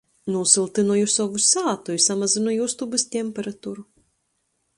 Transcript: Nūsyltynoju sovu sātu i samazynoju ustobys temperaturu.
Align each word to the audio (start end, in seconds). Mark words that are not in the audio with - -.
Nūsyltynoju 0.35 1.09
sovu 1.15 1.41
sātu 1.49 1.99
i 1.99 2.01
samazynoju 2.07 2.67
ustobys 2.71 3.07
temperaturu. 3.19 3.87